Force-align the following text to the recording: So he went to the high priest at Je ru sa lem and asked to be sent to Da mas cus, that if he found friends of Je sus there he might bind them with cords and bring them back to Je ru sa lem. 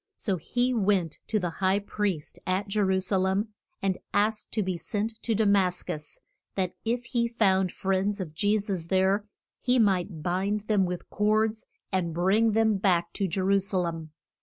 So 0.17 0.37
he 0.37 0.73
went 0.73 1.19
to 1.27 1.37
the 1.39 1.51
high 1.61 1.77
priest 1.77 2.39
at 2.47 2.67
Je 2.67 2.79
ru 2.79 2.99
sa 2.99 3.17
lem 3.17 3.49
and 3.83 3.99
asked 4.15 4.51
to 4.53 4.63
be 4.63 4.75
sent 4.75 5.21
to 5.21 5.35
Da 5.35 5.45
mas 5.45 5.83
cus, 5.83 6.21
that 6.55 6.73
if 6.83 7.05
he 7.05 7.27
found 7.27 7.71
friends 7.71 8.19
of 8.19 8.33
Je 8.33 8.57
sus 8.57 8.85
there 8.87 9.27
he 9.59 9.77
might 9.77 10.23
bind 10.23 10.61
them 10.61 10.85
with 10.87 11.07
cords 11.11 11.67
and 11.91 12.15
bring 12.15 12.53
them 12.53 12.77
back 12.77 13.13
to 13.13 13.27
Je 13.27 13.41
ru 13.41 13.59
sa 13.59 13.77
lem. 13.77 14.09